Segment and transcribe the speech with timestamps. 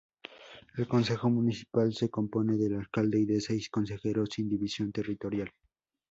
[0.77, 5.51] El consejo municipal se compone del alcalde y de seis consejeros sin división territorial.